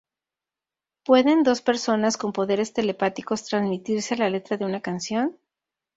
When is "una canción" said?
4.65-5.37